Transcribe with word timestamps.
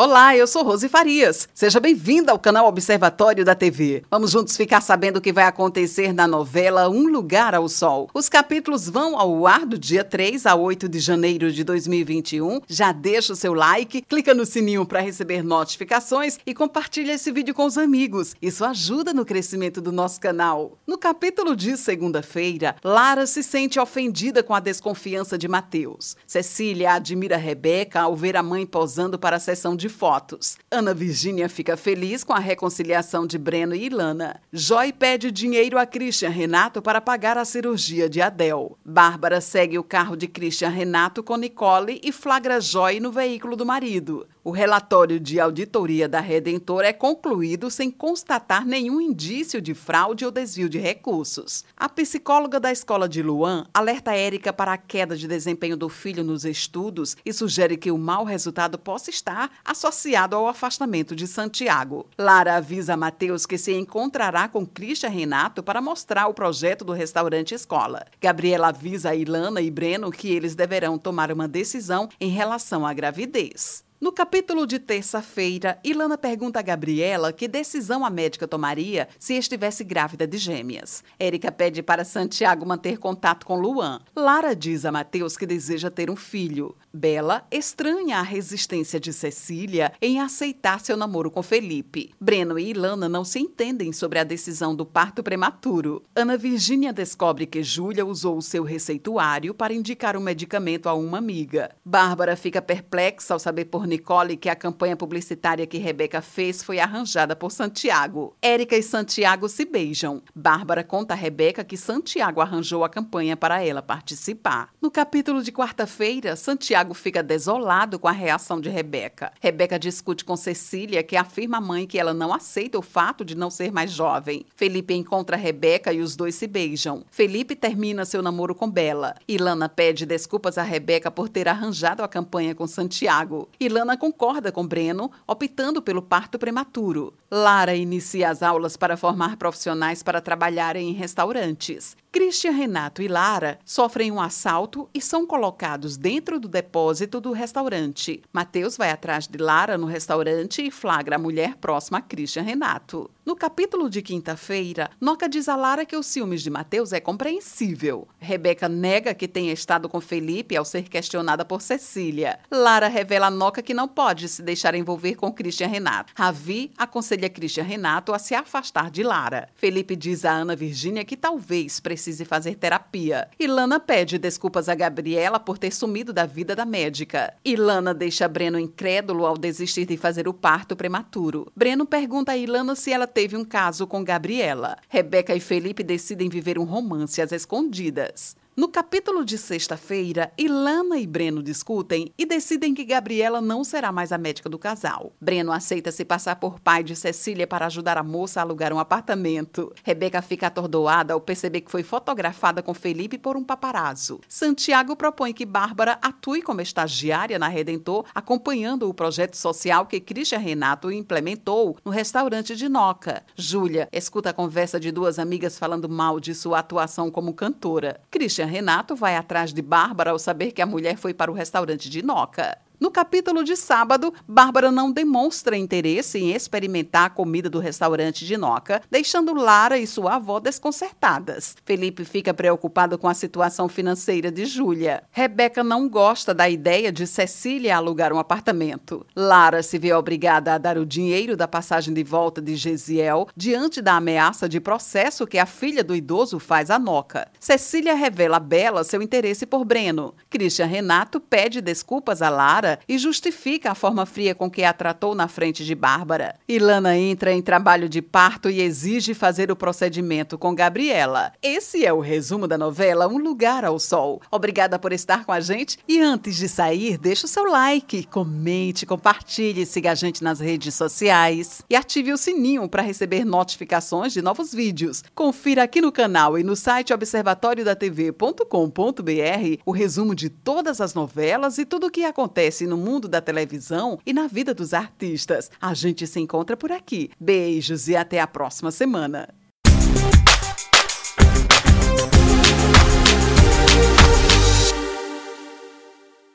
Olá, 0.00 0.36
eu 0.36 0.46
sou 0.46 0.62
Rose 0.62 0.88
Farias. 0.88 1.48
Seja 1.52 1.80
bem-vinda 1.80 2.30
ao 2.30 2.38
canal 2.38 2.68
Observatório 2.68 3.44
da 3.44 3.56
TV. 3.56 4.04
Vamos 4.08 4.30
juntos 4.30 4.56
ficar 4.56 4.80
sabendo 4.80 5.16
o 5.16 5.20
que 5.20 5.32
vai 5.32 5.42
acontecer 5.42 6.12
na 6.12 6.24
novela 6.24 6.88
Um 6.88 7.08
Lugar 7.08 7.52
ao 7.52 7.68
Sol. 7.68 8.08
Os 8.14 8.28
capítulos 8.28 8.88
vão 8.88 9.18
ao 9.18 9.44
ar 9.44 9.66
do 9.66 9.76
dia 9.76 10.04
3 10.04 10.46
a 10.46 10.54
8 10.54 10.88
de 10.88 11.00
janeiro 11.00 11.50
de 11.50 11.64
2021. 11.64 12.60
Já 12.68 12.92
deixa 12.92 13.32
o 13.32 13.36
seu 13.36 13.52
like, 13.52 14.02
clica 14.02 14.32
no 14.32 14.46
sininho 14.46 14.86
para 14.86 15.00
receber 15.00 15.42
notificações 15.42 16.38
e 16.46 16.54
compartilha 16.54 17.14
esse 17.14 17.32
vídeo 17.32 17.52
com 17.52 17.64
os 17.64 17.76
amigos. 17.76 18.36
Isso 18.40 18.64
ajuda 18.64 19.12
no 19.12 19.24
crescimento 19.24 19.80
do 19.80 19.90
nosso 19.90 20.20
canal. 20.20 20.78
No 20.86 20.96
capítulo 20.96 21.56
de 21.56 21.76
segunda-feira, 21.76 22.76
Lara 22.84 23.26
se 23.26 23.42
sente 23.42 23.80
ofendida 23.80 24.44
com 24.44 24.54
a 24.54 24.60
desconfiança 24.60 25.36
de 25.36 25.48
Mateus. 25.48 26.16
Cecília 26.24 26.92
admira 26.92 27.36
Rebeca 27.36 28.02
ao 28.02 28.14
ver 28.14 28.36
a 28.36 28.44
mãe 28.44 28.64
posando 28.64 29.18
para 29.18 29.38
a 29.38 29.40
sessão 29.40 29.74
de 29.74 29.87
de 29.88 29.94
fotos. 29.94 30.58
Ana 30.70 30.92
Virgínia 30.92 31.48
fica 31.48 31.76
feliz 31.76 32.22
com 32.22 32.34
a 32.34 32.38
reconciliação 32.38 33.26
de 33.26 33.38
Breno 33.38 33.74
e 33.74 33.86
Ilana. 33.86 34.40
Joy 34.52 34.92
pede 34.92 35.32
dinheiro 35.32 35.78
a 35.78 35.86
Christian 35.86 36.28
Renato 36.28 36.82
para 36.82 37.00
pagar 37.00 37.38
a 37.38 37.44
cirurgia 37.44 38.08
de 38.08 38.20
Adel. 38.20 38.78
Bárbara 38.84 39.40
segue 39.40 39.78
o 39.78 39.82
carro 39.82 40.14
de 40.14 40.28
Christian 40.28 40.68
Renato 40.68 41.22
com 41.22 41.36
Nicole 41.36 42.00
e 42.04 42.12
flagra 42.12 42.60
Joy 42.60 43.00
no 43.00 43.10
veículo 43.10 43.56
do 43.56 43.64
marido. 43.64 44.26
O 44.48 44.50
relatório 44.50 45.20
de 45.20 45.38
auditoria 45.38 46.08
da 46.08 46.20
Redentor 46.20 46.82
é 46.82 46.92
concluído 46.92 47.70
sem 47.70 47.90
constatar 47.90 48.64
nenhum 48.64 48.98
indício 48.98 49.60
de 49.60 49.74
fraude 49.74 50.24
ou 50.24 50.30
desvio 50.30 50.70
de 50.70 50.78
recursos. 50.78 51.66
A 51.76 51.86
psicóloga 51.86 52.58
da 52.58 52.72
escola 52.72 53.06
de 53.06 53.22
Luan 53.22 53.66
alerta 53.74 54.14
Érica 54.14 54.50
para 54.50 54.72
a 54.72 54.78
queda 54.78 55.14
de 55.18 55.28
desempenho 55.28 55.76
do 55.76 55.90
filho 55.90 56.24
nos 56.24 56.46
estudos 56.46 57.14
e 57.26 57.32
sugere 57.32 57.76
que 57.76 57.90
o 57.90 57.98
mau 57.98 58.24
resultado 58.24 58.78
possa 58.78 59.10
estar 59.10 59.50
associado 59.78 60.34
ao 60.34 60.48
afastamento 60.48 61.14
de 61.14 61.28
Santiago. 61.28 62.06
Lara 62.18 62.56
avisa 62.56 62.94
a 62.94 62.96
Mateus 62.96 63.46
que 63.46 63.56
se 63.56 63.72
encontrará 63.72 64.48
com 64.48 64.66
Christian 64.66 65.08
Renato 65.08 65.62
para 65.62 65.80
mostrar 65.80 66.26
o 66.26 66.34
projeto 66.34 66.84
do 66.84 66.92
restaurante 66.92 67.54
escola. 67.54 68.04
Gabriela 68.20 68.68
avisa 68.68 69.10
a 69.10 69.14
Ilana 69.14 69.60
e 69.62 69.70
Breno 69.70 70.10
que 70.10 70.32
eles 70.32 70.56
deverão 70.56 70.98
tomar 70.98 71.30
uma 71.30 71.46
decisão 71.46 72.08
em 72.20 72.28
relação 72.28 72.84
à 72.84 72.92
gravidez. 72.92 73.87
No 74.00 74.12
capítulo 74.12 74.64
de 74.64 74.78
terça-feira, 74.78 75.76
Ilana 75.82 76.16
pergunta 76.16 76.60
a 76.60 76.62
Gabriela 76.62 77.32
que 77.32 77.48
decisão 77.48 78.06
a 78.06 78.10
médica 78.10 78.46
tomaria 78.46 79.08
se 79.18 79.34
estivesse 79.34 79.82
grávida 79.82 80.24
de 80.24 80.38
gêmeas. 80.38 81.02
Érica 81.18 81.50
pede 81.50 81.82
para 81.82 82.04
Santiago 82.04 82.64
manter 82.64 82.98
contato 82.98 83.44
com 83.44 83.58
Luan. 83.58 84.00
Lara 84.14 84.54
diz 84.54 84.84
a 84.84 84.92
Mateus 84.92 85.36
que 85.36 85.44
deseja 85.44 85.90
ter 85.90 86.10
um 86.10 86.14
filho. 86.14 86.76
Bela 86.94 87.44
estranha 87.50 88.18
a 88.18 88.22
resistência 88.22 89.00
de 89.00 89.12
Cecília 89.12 89.92
em 90.00 90.20
aceitar 90.20 90.78
seu 90.78 90.96
namoro 90.96 91.28
com 91.28 91.42
Felipe. 91.42 92.14
Breno 92.20 92.56
e 92.56 92.70
Ilana 92.70 93.08
não 93.08 93.24
se 93.24 93.40
entendem 93.40 93.92
sobre 93.92 94.20
a 94.20 94.24
decisão 94.24 94.76
do 94.76 94.86
parto 94.86 95.24
prematuro. 95.24 96.04
Ana 96.14 96.36
Virgínia 96.36 96.92
descobre 96.92 97.46
que 97.46 97.64
Júlia 97.64 98.06
usou 98.06 98.36
o 98.36 98.42
seu 98.42 98.62
receituário 98.62 99.52
para 99.52 99.74
indicar 99.74 100.16
um 100.16 100.20
medicamento 100.20 100.88
a 100.88 100.94
uma 100.94 101.18
amiga. 101.18 101.74
Bárbara 101.84 102.36
fica 102.36 102.62
perplexa 102.62 103.34
ao 103.34 103.40
saber 103.40 103.64
por 103.64 103.87
Nicole 103.88 104.36
que 104.36 104.48
a 104.48 104.54
campanha 104.54 104.96
publicitária 104.96 105.66
que 105.66 105.78
Rebeca 105.78 106.22
fez 106.22 106.62
foi 106.62 106.78
arranjada 106.78 107.34
por 107.34 107.50
Santiago. 107.50 108.36
Érica 108.40 108.76
e 108.76 108.82
Santiago 108.82 109.48
se 109.48 109.64
beijam. 109.64 110.22
Bárbara 110.34 110.84
conta 110.84 111.14
a 111.14 111.16
Rebeca 111.16 111.64
que 111.64 111.76
Santiago 111.76 112.40
arranjou 112.40 112.84
a 112.84 112.88
campanha 112.88 113.36
para 113.36 113.62
ela 113.64 113.82
participar. 113.82 114.70
No 114.80 114.90
capítulo 114.90 115.42
de 115.42 115.50
quarta-feira, 115.50 116.36
Santiago 116.36 116.94
fica 116.94 117.22
desolado 117.22 117.98
com 117.98 118.06
a 118.06 118.12
reação 118.12 118.60
de 118.60 118.68
Rebeca. 118.68 119.32
Rebeca 119.40 119.78
discute 119.78 120.24
com 120.24 120.36
Cecília, 120.36 121.02
que 121.02 121.16
afirma 121.16 121.56
à 121.56 121.60
mãe 121.60 121.86
que 121.86 121.98
ela 121.98 122.12
não 122.12 122.32
aceita 122.32 122.78
o 122.78 122.82
fato 122.82 123.24
de 123.24 123.34
não 123.34 123.50
ser 123.50 123.72
mais 123.72 123.90
jovem. 123.90 124.44
Felipe 124.54 124.94
encontra 124.94 125.36
Rebeca 125.36 125.92
e 125.92 126.00
os 126.00 126.14
dois 126.14 126.34
se 126.34 126.46
beijam. 126.46 127.04
Felipe 127.10 127.56
termina 127.56 128.04
seu 128.04 128.22
namoro 128.22 128.54
com 128.54 128.70
Bela. 128.70 129.14
Ilana 129.26 129.68
pede 129.68 130.04
desculpas 130.04 130.58
a 130.58 130.62
Rebeca 130.62 131.10
por 131.10 131.28
ter 131.28 131.48
arranjado 131.48 132.02
a 132.02 132.08
campanha 132.08 132.54
com 132.54 132.66
Santiago. 132.66 133.48
Ilana 133.58 133.77
Ilana 133.78 133.96
concorda 133.96 134.50
com 134.50 134.66
Breno, 134.66 135.08
optando 135.24 135.80
pelo 135.80 136.02
parto 136.02 136.36
prematuro. 136.36 137.14
Lara 137.30 137.76
inicia 137.76 138.28
as 138.28 138.42
aulas 138.42 138.76
para 138.76 138.96
formar 138.96 139.36
profissionais 139.36 140.02
para 140.02 140.20
trabalharem 140.20 140.90
em 140.90 140.92
restaurantes. 140.94 141.96
Christian, 142.10 142.52
Renato 142.52 143.02
e 143.02 143.08
Lara 143.08 143.58
sofrem 143.66 144.10
um 144.10 144.20
assalto 144.20 144.88
e 144.94 145.00
são 145.00 145.26
colocados 145.26 145.98
dentro 145.98 146.40
do 146.40 146.48
depósito 146.48 147.20
do 147.20 147.32
restaurante. 147.32 148.22
Mateus 148.32 148.78
vai 148.78 148.90
atrás 148.90 149.28
de 149.28 149.36
Lara 149.36 149.76
no 149.76 149.86
restaurante 149.86 150.62
e 150.62 150.70
flagra 150.70 151.16
a 151.16 151.18
mulher 151.18 151.56
próxima 151.56 151.98
a 151.98 152.02
Christian 152.02 152.42
Renato. 152.42 153.10
No 153.26 153.36
capítulo 153.36 153.90
de 153.90 154.00
quinta-feira, 154.00 154.90
Noca 154.98 155.28
diz 155.28 155.50
a 155.50 155.56
Lara 155.56 155.84
que 155.84 155.94
os 155.94 156.06
ciúmes 156.06 156.42
de 156.42 156.48
Mateus 156.48 156.94
é 156.94 157.00
compreensível. 157.00 158.08
Rebeca 158.18 158.70
nega 158.70 159.12
que 159.12 159.28
tenha 159.28 159.52
estado 159.52 159.86
com 159.86 160.00
Felipe 160.00 160.56
ao 160.56 160.64
ser 160.64 160.88
questionada 160.88 161.44
por 161.44 161.60
Cecília. 161.60 162.38
Lara 162.50 162.88
revela 162.88 163.26
a 163.26 163.30
Noca 163.30 163.62
que 163.62 163.74
não 163.74 163.86
pode 163.86 164.30
se 164.30 164.40
deixar 164.40 164.74
envolver 164.74 165.14
com 165.14 165.30
Christian 165.30 165.68
Renato. 165.68 166.14
Ravi 166.16 166.72
aconselha 166.78 167.28
Christian 167.28 167.64
Renato 167.64 168.14
a 168.14 168.18
se 168.18 168.34
afastar 168.34 168.90
de 168.90 169.02
Lara. 169.02 169.50
Felipe 169.54 169.94
diz 169.94 170.24
a 170.24 170.32
Ana 170.32 170.56
Virgínia 170.56 171.04
que 171.04 171.16
talvez 171.16 171.78
precise 171.80 171.97
fazer 172.24 172.54
terapia. 172.54 173.28
Ilana 173.38 173.80
pede 173.80 174.18
desculpas 174.18 174.68
a 174.68 174.74
Gabriela 174.74 175.40
por 175.40 175.58
ter 175.58 175.72
sumido 175.72 176.12
da 176.12 176.24
vida 176.24 176.54
da 176.54 176.64
médica. 176.64 177.34
Ilana 177.44 177.92
deixa 177.92 178.28
Breno 178.28 178.58
incrédulo 178.58 179.26
ao 179.26 179.36
desistir 179.36 179.84
de 179.84 179.96
fazer 179.96 180.28
o 180.28 180.32
parto 180.32 180.76
prematuro. 180.76 181.50
Breno 181.54 181.84
pergunta 181.84 182.32
a 182.32 182.36
Ilana 182.36 182.74
se 182.74 182.92
ela 182.92 183.06
teve 183.06 183.36
um 183.36 183.44
caso 183.44 183.86
com 183.86 184.04
Gabriela. 184.04 184.76
Rebeca 184.88 185.34
e 185.34 185.40
Felipe 185.40 185.82
decidem 185.82 186.28
viver 186.28 186.58
um 186.58 186.64
romance 186.64 187.20
às 187.20 187.32
escondidas. 187.32 188.36
No 188.58 188.66
capítulo 188.66 189.24
de 189.24 189.38
sexta-feira, 189.38 190.32
Ilana 190.36 190.98
e 190.98 191.06
Breno 191.06 191.44
discutem 191.44 192.12
e 192.18 192.26
decidem 192.26 192.74
que 192.74 192.84
Gabriela 192.84 193.40
não 193.40 193.62
será 193.62 193.92
mais 193.92 194.10
a 194.10 194.18
médica 194.18 194.48
do 194.48 194.58
casal. 194.58 195.12
Breno 195.20 195.52
aceita 195.52 195.92
se 195.92 196.04
passar 196.04 196.34
por 196.34 196.58
pai 196.58 196.82
de 196.82 196.96
Cecília 196.96 197.46
para 197.46 197.66
ajudar 197.66 197.96
a 197.96 198.02
moça 198.02 198.40
a 198.40 198.42
alugar 198.42 198.72
um 198.72 198.80
apartamento. 198.80 199.72
Rebeca 199.84 200.20
fica 200.20 200.48
atordoada 200.48 201.14
ao 201.14 201.20
perceber 201.20 201.60
que 201.60 201.70
foi 201.70 201.84
fotografada 201.84 202.60
com 202.60 202.74
Felipe 202.74 203.16
por 203.16 203.36
um 203.36 203.44
paparazzo. 203.44 204.20
Santiago 204.26 204.96
propõe 204.96 205.32
que 205.32 205.46
Bárbara 205.46 205.96
atue 206.02 206.42
como 206.42 206.60
estagiária 206.60 207.38
na 207.38 207.46
Redentor, 207.46 208.06
acompanhando 208.12 208.88
o 208.88 208.94
projeto 208.94 209.36
social 209.36 209.86
que 209.86 210.00
Christian 210.00 210.40
Renato 210.40 210.90
implementou 210.90 211.76
no 211.84 211.92
restaurante 211.92 212.56
de 212.56 212.68
Noca. 212.68 213.22
Júlia 213.36 213.88
escuta 213.92 214.30
a 214.30 214.34
conversa 214.34 214.80
de 214.80 214.90
duas 214.90 215.20
amigas 215.20 215.56
falando 215.56 215.88
mal 215.88 216.18
de 216.18 216.34
sua 216.34 216.58
atuação 216.58 217.08
como 217.08 217.32
cantora. 217.32 218.00
Christian 218.10 218.47
Renato 218.48 218.96
vai 218.96 219.16
atrás 219.16 219.52
de 219.52 219.62
Bárbara 219.62 220.10
ao 220.10 220.18
saber 220.18 220.52
que 220.52 220.62
a 220.62 220.66
mulher 220.66 220.96
foi 220.96 221.14
para 221.14 221.30
o 221.30 221.34
restaurante 221.34 221.88
de 221.88 222.02
Noca. 222.02 222.58
No 222.80 222.92
capítulo 222.92 223.42
de 223.42 223.56
sábado, 223.56 224.14
Bárbara 224.26 224.70
não 224.70 224.92
demonstra 224.92 225.56
interesse 225.56 226.16
em 226.16 226.30
experimentar 226.30 227.06
a 227.06 227.10
comida 227.10 227.50
do 227.50 227.58
restaurante 227.58 228.24
de 228.24 228.36
Noca, 228.36 228.80
deixando 228.88 229.34
Lara 229.34 229.76
e 229.76 229.84
sua 229.84 230.14
avó 230.14 230.38
desconcertadas. 230.38 231.56
Felipe 231.64 232.04
fica 232.04 232.32
preocupado 232.32 232.96
com 232.96 233.08
a 233.08 233.14
situação 233.14 233.68
financeira 233.68 234.30
de 234.30 234.46
Júlia. 234.46 235.02
Rebeca 235.10 235.64
não 235.64 235.88
gosta 235.88 236.32
da 236.32 236.48
ideia 236.48 236.92
de 236.92 237.04
Cecília 237.04 237.76
alugar 237.76 238.12
um 238.12 238.18
apartamento. 238.18 239.04
Lara 239.16 239.60
se 239.60 239.76
vê 239.76 239.92
obrigada 239.92 240.54
a 240.54 240.58
dar 240.58 240.78
o 240.78 240.86
dinheiro 240.86 241.36
da 241.36 241.48
passagem 241.48 241.92
de 241.92 242.04
volta 242.04 242.40
de 242.40 242.54
Gesiel 242.54 243.26
diante 243.36 243.82
da 243.82 243.94
ameaça 243.94 244.48
de 244.48 244.60
processo 244.60 245.26
que 245.26 245.38
a 245.38 245.46
filha 245.46 245.82
do 245.82 245.96
idoso 245.96 246.38
faz 246.38 246.70
a 246.70 246.78
Noca. 246.78 247.26
Cecília 247.40 247.94
revela 247.94 248.36
a 248.36 248.40
Bela 248.40 248.84
seu 248.84 249.02
interesse 249.02 249.46
por 249.46 249.64
Breno. 249.64 250.14
Christian 250.30 250.66
Renato 250.66 251.18
pede 251.18 251.60
desculpas 251.60 252.22
a 252.22 252.30
Lara 252.30 252.67
e 252.88 252.98
justifica 252.98 253.70
a 253.70 253.74
forma 253.74 254.04
fria 254.04 254.34
com 254.34 254.50
que 254.50 254.64
a 254.64 254.72
tratou 254.72 255.14
na 255.14 255.28
frente 255.28 255.64
de 255.64 255.74
Bárbara. 255.74 256.34
Ilana 256.48 256.96
entra 256.96 257.32
em 257.32 257.40
trabalho 257.40 257.88
de 257.88 258.02
parto 258.02 258.50
e 258.50 258.60
exige 258.60 259.14
fazer 259.14 259.50
o 259.50 259.56
procedimento 259.56 260.36
com 260.36 260.54
Gabriela. 260.54 261.32
Esse 261.42 261.86
é 261.86 261.92
o 261.92 262.00
resumo 262.00 262.48
da 262.48 262.58
novela 262.58 263.06
Um 263.06 263.18
Lugar 263.18 263.64
ao 263.64 263.78
Sol. 263.78 264.20
Obrigada 264.30 264.78
por 264.78 264.92
estar 264.92 265.24
com 265.24 265.32
a 265.32 265.40
gente 265.40 265.78
e 265.86 266.00
antes 266.00 266.36
de 266.36 266.48
sair, 266.48 266.98
deixe 266.98 267.24
o 267.24 267.28
seu 267.28 267.44
like, 267.44 268.04
comente, 268.04 268.84
compartilhe, 268.84 269.64
siga 269.64 269.92
a 269.92 269.94
gente 269.94 270.24
nas 270.24 270.40
redes 270.40 270.74
sociais 270.74 271.62
e 271.70 271.76
ative 271.76 272.12
o 272.12 272.16
sininho 272.16 272.68
para 272.68 272.82
receber 272.82 273.24
notificações 273.24 274.12
de 274.12 274.20
novos 274.20 274.52
vídeos. 274.52 275.04
Confira 275.14 275.62
aqui 275.62 275.80
no 275.80 275.92
canal 275.92 276.38
e 276.38 276.42
no 276.42 276.56
site 276.56 276.92
observatoriodatv.com.br 276.92 279.62
o 279.64 279.70
resumo 279.70 280.14
de 280.14 280.30
todas 280.30 280.80
as 280.80 280.94
novelas 280.94 281.58
e 281.58 281.64
tudo 281.64 281.86
o 281.86 281.90
que 281.90 282.04
acontece 282.04 282.57
acontece 282.58 282.66
no 282.66 282.76
mundo 282.76 283.06
da 283.06 283.20
televisão 283.20 283.98
e 284.04 284.12
na 284.12 284.26
vida 284.26 284.52
dos 284.52 284.74
artistas. 284.74 285.50
A 285.60 285.74
gente 285.74 286.06
se 286.06 286.18
encontra 286.18 286.56
por 286.56 286.72
aqui. 286.72 287.10
Beijos 287.20 287.88
e 287.88 287.96
até 287.96 288.20
a 288.20 288.26
próxima 288.26 288.70
semana. 288.70 289.28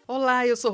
Olá, 0.08 0.46
eu 0.46 0.56
sou 0.56 0.72